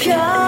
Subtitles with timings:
[0.00, 0.39] come.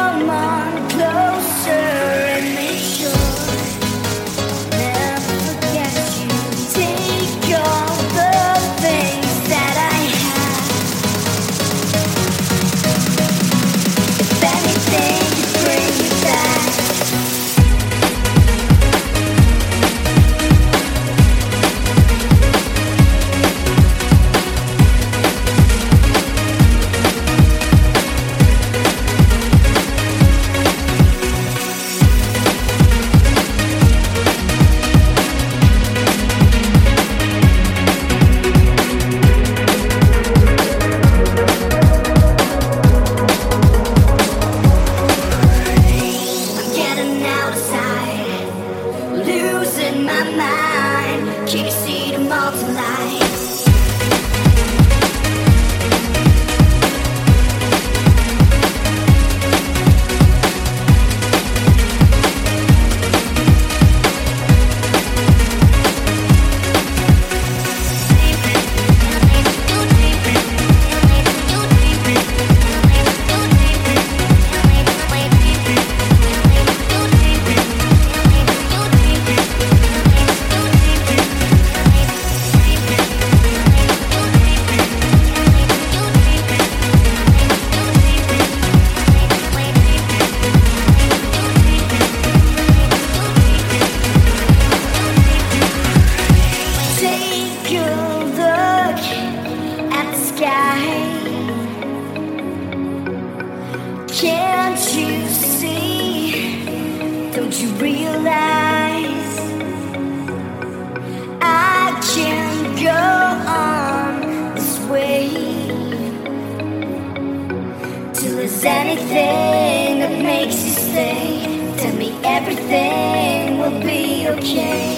[118.65, 124.92] anything that makes you stay, tell me everything will be okay.